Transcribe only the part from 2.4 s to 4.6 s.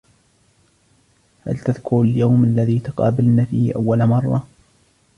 الذي تقابلنا فيه أول مرة؟